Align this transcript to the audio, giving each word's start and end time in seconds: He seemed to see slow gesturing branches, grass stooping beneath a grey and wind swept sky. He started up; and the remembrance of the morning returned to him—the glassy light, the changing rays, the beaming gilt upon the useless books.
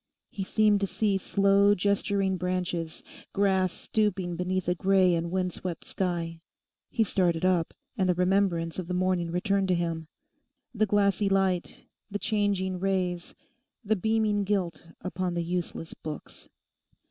He 0.31 0.43
seemed 0.43 0.81
to 0.81 0.87
see 0.87 1.19
slow 1.19 1.75
gesturing 1.75 2.35
branches, 2.35 3.03
grass 3.33 3.71
stooping 3.71 4.35
beneath 4.35 4.67
a 4.67 4.73
grey 4.73 5.13
and 5.13 5.29
wind 5.29 5.53
swept 5.53 5.85
sky. 5.85 6.41
He 6.89 7.03
started 7.03 7.45
up; 7.45 7.75
and 7.95 8.09
the 8.09 8.15
remembrance 8.15 8.79
of 8.79 8.87
the 8.87 8.95
morning 8.95 9.29
returned 9.29 9.67
to 9.67 9.75
him—the 9.75 10.85
glassy 10.87 11.29
light, 11.29 11.85
the 12.09 12.17
changing 12.17 12.79
rays, 12.79 13.35
the 13.85 13.95
beaming 13.95 14.43
gilt 14.43 14.87
upon 15.01 15.35
the 15.35 15.43
useless 15.43 15.93
books. 15.93 16.49